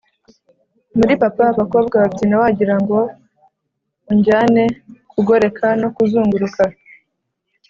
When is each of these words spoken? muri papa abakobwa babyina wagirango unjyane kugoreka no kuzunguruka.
muri 0.97 1.13
papa 1.21 1.43
abakobwa 1.53 1.95
babyina 2.03 2.35
wagirango 2.41 2.99
unjyane 4.11 4.63
kugoreka 5.13 5.65
no 5.81 5.89
kuzunguruka. 5.95 6.63